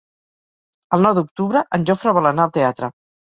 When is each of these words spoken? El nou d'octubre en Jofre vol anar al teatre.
El 0.97 1.05
nou 1.07 1.13
d'octubre 1.17 1.63
en 1.79 1.85
Jofre 1.91 2.15
vol 2.19 2.31
anar 2.31 2.47
al 2.49 2.55
teatre. 2.57 2.91